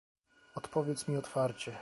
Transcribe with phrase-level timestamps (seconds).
[0.55, 1.77] "Odpowiedz mi otwarcie."